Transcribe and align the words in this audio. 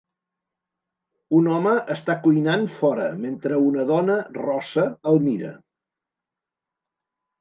Un 1.39 1.49
home 1.57 1.73
està 1.97 2.15
cuinant 2.23 2.65
fora 2.77 3.05
mentre 3.27 3.61
una 3.67 3.85
dona 3.93 4.17
rossa 4.41 4.87
el 5.13 5.21
mira. 5.27 5.53